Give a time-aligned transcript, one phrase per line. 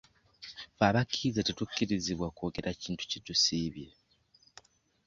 [0.75, 3.89] Ffe abakkiriza tetukkirizibwa kwogera kintu kye tusiibye.